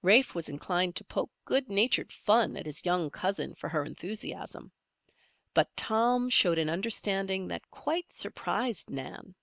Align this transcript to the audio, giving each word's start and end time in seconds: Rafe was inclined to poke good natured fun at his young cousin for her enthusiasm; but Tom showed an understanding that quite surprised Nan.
Rafe 0.00 0.34
was 0.34 0.48
inclined 0.48 0.96
to 0.96 1.04
poke 1.04 1.30
good 1.44 1.68
natured 1.68 2.10
fun 2.10 2.56
at 2.56 2.64
his 2.64 2.86
young 2.86 3.10
cousin 3.10 3.54
for 3.54 3.68
her 3.68 3.84
enthusiasm; 3.84 4.72
but 5.52 5.68
Tom 5.76 6.30
showed 6.30 6.56
an 6.56 6.70
understanding 6.70 7.48
that 7.48 7.70
quite 7.70 8.10
surprised 8.10 8.88
Nan. 8.88 9.34